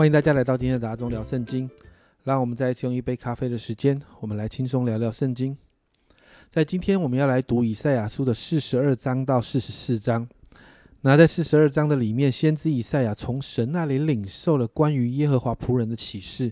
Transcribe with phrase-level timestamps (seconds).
[0.00, 1.68] 欢迎大家来到今天的达中聊圣经。
[2.24, 5.54] 让我们再一次用一杯咖啡的时间，我们来轻松聊聊圣经。
[6.48, 10.26] 在今天，我们要来读以赛亚书的四十二章到四十四章。
[11.02, 16.50] 那在四十二章的里面，先知以赛亚从神那里领受了关于耶和华仆人的启示。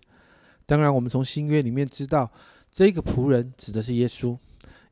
[0.66, 2.30] 当然，我们从新约里面知道，
[2.70, 4.37] 这个仆人指的是耶稣。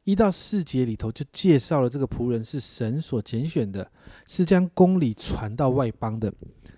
[0.06, 3.90] 一到四节里头就介绍了这个仆人是神所拣选的，
[4.28, 6.32] 是将公理传到外邦的，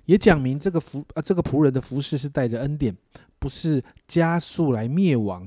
[0.07, 2.97] 也讲明这个服啊这个仆人的服饰是带着恩典，
[3.39, 5.47] 不是加速来灭亡，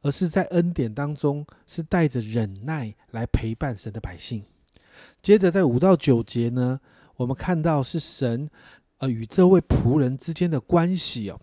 [0.00, 4.42] 而是在恩典当中是带着忍耐来陪伴神的百姓。
[5.20, 6.80] 接着在五到九节呢，
[7.16, 8.48] 我们看到是神
[8.96, 11.38] 呃与这位仆人之间的关系哦。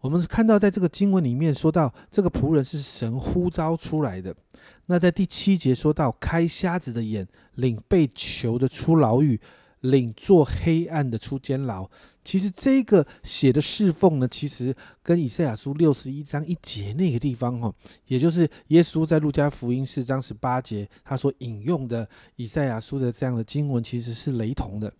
[0.00, 4.36] 我们看到在这个经文里面说到，这个仆人是神呼召出来的。
[4.86, 9.40] 那在第七节说到开瞎子的眼，领被囚的出牢狱，
[9.80, 11.88] 领做黑暗的出监牢。
[12.24, 17.72] 其实这个写的侍奉呢，其实跟以赛亚书六十一章一节那个地方哈，
[18.06, 24.92] 也就是耶稣在路加福音四章十八节他所引用的以赛亚书的这样的经文，其实是雷同的。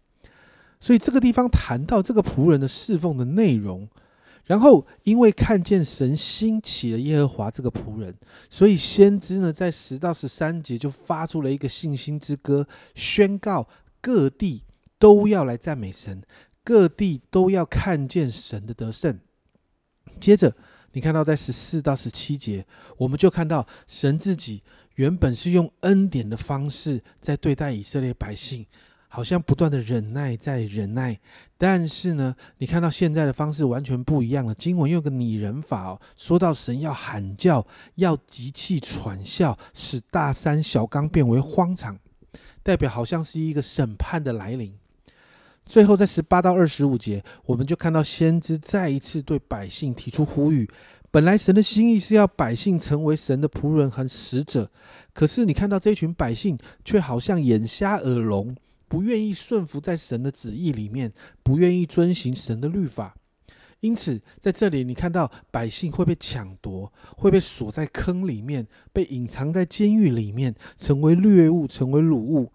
[0.79, 3.89] 所以这个地方谈到这个仆人的侍奉的内容。
[4.47, 8.15] 然后，因为看见神兴起了耶和华这个仆人，
[8.49, 13.69] 所以先知呢，在十到十三节就发出了一个信心之歌，宣告
[14.01, 14.63] 各地
[15.01, 16.23] 都要来赞美神，
[16.63, 19.19] 各地都要看见神的得胜。
[20.21, 20.55] 接着，
[20.93, 22.65] 你看到在十四到十七节，
[22.99, 24.63] 我们就看到神自己
[24.95, 28.65] 原本是用恩典的方式在对待以色列百姓。
[29.09, 31.19] 好像不断的忍耐在忍耐，
[31.57, 34.55] 但是呢，你看到现在的方式完全不一样了。
[34.55, 41.99] 经文用个拟人法哦，说到神要喊叫，要极气喘笑，使大山小冈变为荒场，
[42.63, 44.75] 代表好像是一个审判的来临。
[45.65, 50.69] 最后在十八到二十五节，我们就看到先知再一次对百姓提出呼吁。
[51.11, 54.71] 本来神的心意是要百姓成为神的仆人和使者，
[55.15, 58.55] 可是你看到这群百姓却好像眼瞎耳聋。
[58.89, 63.17] 不愿意顺服在神的旨意里面，不愿意遵行神的律法，
[63.81, 72.53] 因此在这里你看到百姓会被抢夺，会被锁在坑里面，被隐藏在监狱里面，成为掠物，成为掳物。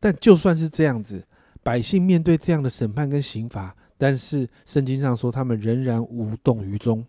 [0.00, 1.26] 但就算是这样子，
[1.62, 7.04] 百姓面对这样的审判跟刑罚，但是圣经上说他们仍然无动于衷。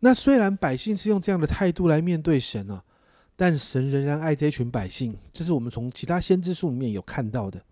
[0.00, 2.82] 那虽然百姓是用这样的态度来面对神呢？
[3.36, 7.62] 但神仍然爱这群百姓，这是我们从其他先知书里面有看到的。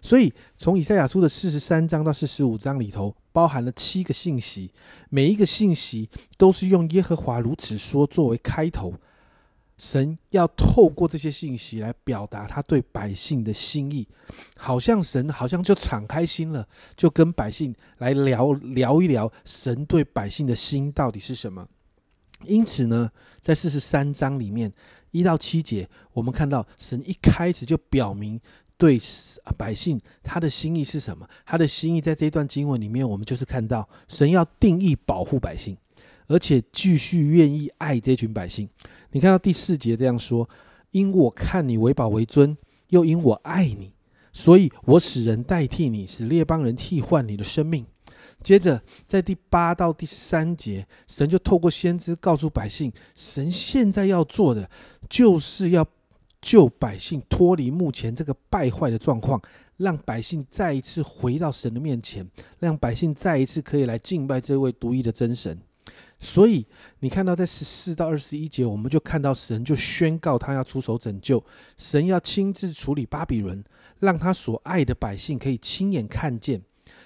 [0.00, 4.70] 所以，从以赛亚书的四十三章到四十五章里头，包含了七个信息，
[5.08, 8.92] 每一个信息都是用耶和华如此说作为开头。
[9.76, 14.06] 神要透过这些信息来表达他对百姓的心意，
[14.56, 21.66] 好像神好像就敞开心了，就跟百姓来聊聊一聊神对百姓的心到底是什么。
[22.42, 24.72] 因此呢，在四十三章里面
[25.12, 28.40] 一到七节，我们看到神一开始就表明
[28.76, 28.98] 对
[29.56, 31.26] 百姓他的心意是什么。
[31.46, 35.76] 他的心意在这段经文里面，我们就是看到神要定义保护百姓，
[36.26, 38.68] 而且继续愿意爱这群百姓。
[39.12, 40.48] 你看到第四节这样说
[40.90, 42.56] ：“因我看你为宝为尊，
[42.88, 43.94] 又因我爱你，
[44.32, 47.86] 所以我使人代替你，使列邦人替换你的生命。”
[48.44, 54.68] 接着，在第八到第三节，神就透过先知告诉百姓，神现在要做的，
[55.08, 55.84] 就是要
[56.42, 59.40] 救百姓脱离目前这个败坏的状况，
[59.78, 62.28] 让百姓再一次回到神的面前，
[62.58, 65.58] 让百姓再一次可以来敬拜这位独一的真神。
[66.20, 66.66] 所以，
[67.00, 71.42] 你看到在十四到二十一节，我们就看到神就宣告他要出手拯救，
[71.78, 73.64] 神要亲自处理巴比伦，
[74.00, 76.62] 让他所爱的百姓可以亲眼看见。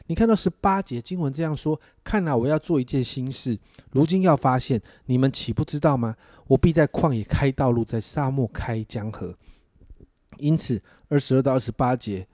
[0.09, 3.59] 你看到十八节经文这样说：“看来我要做一件心事，
[3.93, 6.17] 如今要发现，你们岂不知道吗？
[6.47, 9.35] 我必在旷野开道路，在沙漠开江河。”
[10.39, 12.27] 因此，二十二到二十八节。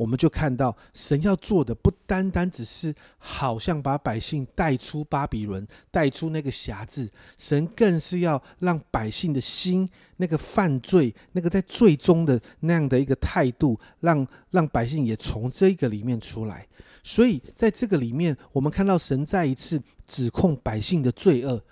[0.00, 7.06] 我们就看到神要做的不单单只是好像把百姓带出巴比伦，带出那个辖制，
[7.36, 9.86] 神更是要让百姓的心
[10.16, 16.66] 那个犯罪，那个在最终的那样的一个态度，让让百姓也从这个里面出来。
[17.04, 21.62] 所以在这个里面，我们看到神再一次指控百姓的罪恶。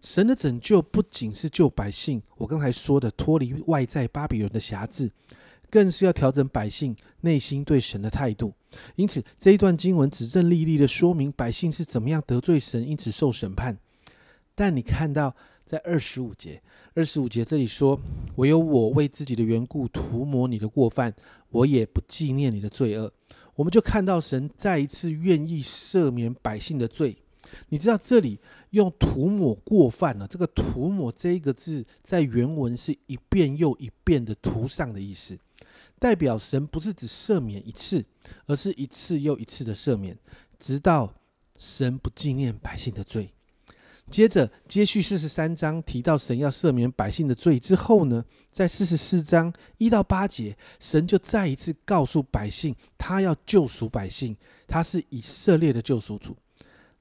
[0.00, 5.08] 神的拯救不仅是救百姓，我刚才说的脱离外在巴比伦的辖制。
[5.72, 8.52] 更是要调整百姓内心对神的态度，
[8.94, 13.78] 因此这一段经文指证历历的说明百姓是怎么样得罪神，因此受审判。
[14.54, 15.34] 但你看到
[15.64, 16.62] 在二十五节，
[16.94, 17.98] 二十五节这里说
[18.36, 21.14] ：“唯有我为自己的缘故涂抹你的过犯，
[21.48, 23.10] 我也不纪念你的罪恶。
[23.54, 27.16] 我们就看到神再一次愿意赦免百姓的罪。
[27.70, 28.38] 你知道这里
[28.70, 35.38] 用涂抹过犯了，这个涂抹这一个字在原文是一遍又一遍的涂上的意思，
[36.02, 38.04] 代表神不是只赦免一次，
[38.46, 40.18] 而是一次又一次的赦免，
[40.58, 41.14] 直到
[41.56, 43.30] 神不纪念百姓的罪。
[44.10, 56.36] 接着接续四十三章提到神要赦免百姓的罪之后呢，在四十四章一到八节，神就再一次告诉百姓，他要救赎百姓，他是以色列的救赎主。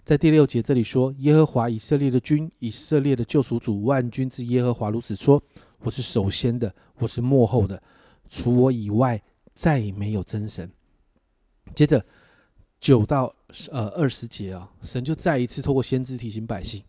[0.03, 5.41] 在第六节这里说：“耶和华以色列的君，以色列的救赎主，万军之耶和华如此说：
[5.79, 7.81] 我是首先的，我是幕后的，
[8.31, 9.21] 除我以外
[9.53, 10.71] 再也没有真神。”
[11.75, 12.03] 接着
[12.79, 13.31] 九到
[13.69, 16.81] 呃二十节啊，神就再一次透过先知提醒百姓。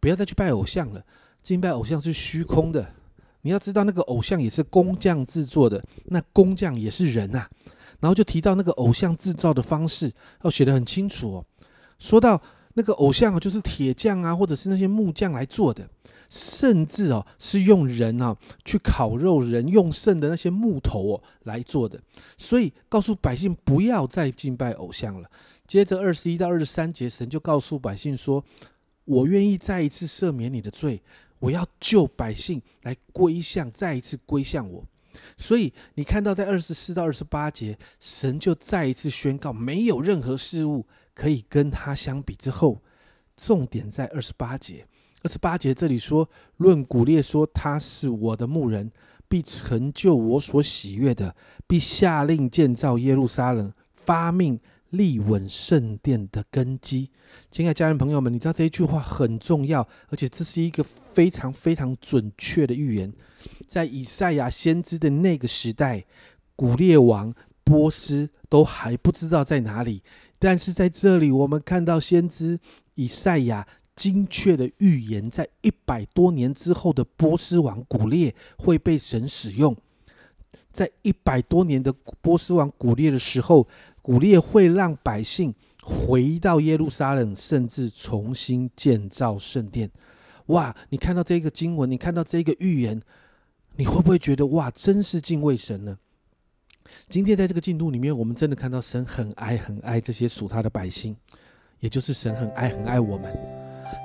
[0.00, 1.04] 不要再去拜偶像了，
[1.42, 2.94] 敬拜偶像是虚空的。
[3.42, 7.48] 你要知道，那个偶像也是工匠制作的，那工匠也是人啊。
[8.00, 10.12] 然后就提到那个偶像制造的方式，
[10.42, 11.46] 要写得很清楚哦。
[11.98, 12.40] 说到
[12.74, 15.88] 那个偶像啊，就是铁匠啊，或者是那些木匠来做的，
[16.34, 22.00] 甚至哦是用人啊去烤肉，人用剩的那些木头哦来做的。
[22.36, 25.30] 所以告诉百姓不要再敬拜偶像了。
[25.66, 28.44] 接着二十一到二十三节，神就告诉百姓说。
[29.06, 31.02] 我愿意再一次赦免你的罪，
[31.38, 34.82] 我要救百姓来归向，再一次归向我。
[35.36, 42.34] 所以你看到在二十四到二十八节，神就再一次宣告，没有任何事物可以跟他相比。
[42.34, 42.80] 之后，
[43.36, 44.86] 重点在二十八节。
[45.24, 48.92] 二十八节这里说，论古列说他是我的牧人，
[49.28, 51.34] 必成就我所喜悦的，
[51.66, 54.60] 必下令建造耶路撒冷，发命。
[54.90, 57.10] 立稳圣殿的根基，
[57.50, 63.12] 亲爱家人朋友们，你知道这一句话很重要，而且这是一个非常非常准确的预言。
[63.66, 66.04] 在以赛亚先知的那个时代，
[66.54, 67.34] 古列王
[67.64, 70.00] 波斯都还不知道在哪里，
[70.38, 72.60] 但是在这里，我们看到先知
[72.94, 79.76] 以赛亚精确的预言，在一百多年之后的波斯王古列会被神使用。
[80.72, 83.66] 在一百多年的波斯王古列的时候。
[84.04, 89.90] 古列会让百姓回到耶路撒冷，甚至重新建造圣殿。
[90.48, 90.76] 哇！
[90.90, 93.00] 你看到这个经文，你看到这个预言，
[93.76, 95.96] 你会不会觉得哇，真是敬畏神呢？
[97.08, 101.16] 今天在这个进度里面，我们真的看到神很爱很爱这些属他的百姓，
[101.80, 103.53] 也就是神很爱很爱我们。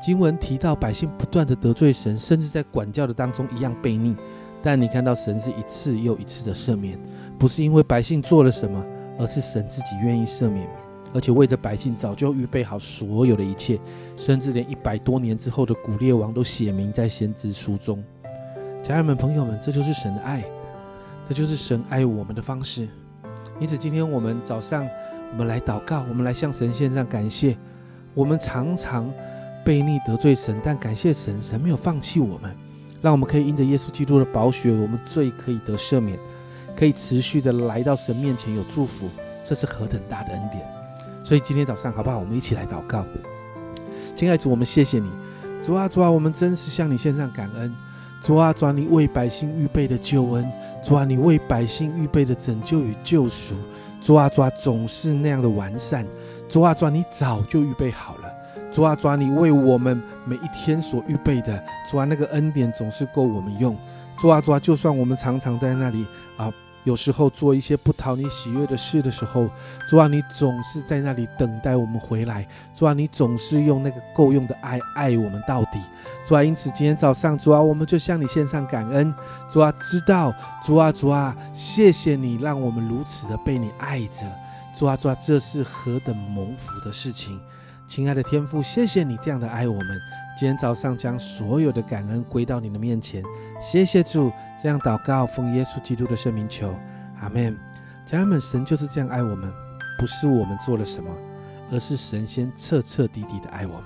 [0.02, 4.16] 经文提到百姓不断的得罪神，甚至在管教的当中一样悖逆，
[4.62, 7.00] 但你看到神是一次又一次的赦免，
[7.38, 8.84] 不是因为百姓做了什么。
[9.22, 10.66] 而是神自己愿意赦免，
[11.14, 13.78] 而且为着百姓早就预备好所有的一切，
[14.16, 18.02] 甚至连一百多年之后的古列王都写明在先知书中。
[18.82, 20.42] 家人们、朋友们，这就是神的爱，
[21.28, 22.88] 这就是神爱我们的方式。
[23.60, 24.88] 因此，今天我们早上，
[25.34, 27.58] 我们来祷告，我们来向神献上感谢。
[28.14, 29.12] 我们常常
[29.66, 32.56] 背逆得罪神，但感谢神，神没有放弃我们，
[33.02, 36.18] 让我们可以因着耶稣基督的宝血，我们罪可以得赦免。
[36.78, 39.10] 可以持续的来到神面前有祝福，
[39.44, 40.66] 这是何等大的恩典！
[41.26, 42.18] 所以今天早上好不好？
[42.18, 43.06] 我们一起来祷告。
[44.16, 45.10] 亲爱的主，我们谢谢你，
[45.62, 47.76] 主啊主啊，我们真是向你献上感恩。
[48.24, 50.50] 主啊主啊，你为百姓预备的救恩，
[50.82, 53.56] 主啊你为百姓预备的拯救与救赎，
[54.02, 56.08] 主啊主啊总是那样的完善。
[56.48, 58.32] 主啊主啊，你早就预备好了。
[58.72, 63.76] 主啊主啊，你为我们每一天所预备的，主啊那个恩典总是够我们用。
[64.20, 66.06] 主啊主啊，就算我们常常在那里
[66.38, 66.52] 啊。
[66.86, 69.50] 有时候做一些不讨你喜悦的事的时候，
[69.88, 72.48] 主啊，你总是在那里等待我们回来。
[72.74, 75.80] 主啊，你总是用那个够用的爱爱我们到底。
[76.26, 79.14] 主啊，因此今天早上，主啊，我们就向你献上感恩。
[79.50, 80.34] 主啊，知道，
[80.64, 84.22] 主啊，主啊，谢谢你让我们如此的被你爱着。
[84.74, 87.40] 主啊，主啊，这是何等蒙福的事情！
[87.90, 90.00] 亲爱的天父，谢谢你这样的爱我们。
[90.38, 93.24] 今天早上将所有的感恩归到你的面前，
[93.60, 94.32] 谢谢主。
[94.62, 96.72] 这样祷告，奉耶稣基督的圣名求，
[97.20, 97.58] 阿门。
[98.06, 99.52] 家人们，神就是这样爱我们，
[100.00, 101.10] 不是我们做了什么，
[101.72, 103.86] 而是神先彻彻底底的爱我们。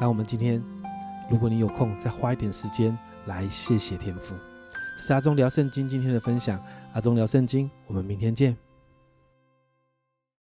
[0.00, 0.62] 让我们今天，
[1.28, 2.96] 如果你有空，再花一点时间
[3.26, 4.36] 来谢谢天父。
[4.96, 8.56] 这是阿忠聊圣经今天的分享，阿忠聊圣经，我们明天见。